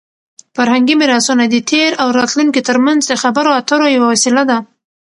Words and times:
فرهنګي 0.55 0.95
میراثونه 0.99 1.43
د 1.47 1.55
تېر 1.69 1.91
او 2.01 2.07
راتلونکي 2.19 2.61
ترمنځ 2.69 3.01
د 3.07 3.13
خبرو 3.23 3.51
اترو 3.59 3.85
یوه 3.95 4.07
وسیله 4.13 4.43
ده. 4.49 4.57